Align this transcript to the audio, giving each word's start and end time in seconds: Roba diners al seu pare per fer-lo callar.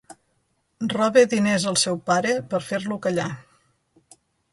Roba 0.93 1.23
diners 1.33 1.67
al 1.71 1.77
seu 1.81 1.99
pare 2.07 2.31
per 2.55 2.61
fer-lo 2.69 2.99
callar. 3.05 3.29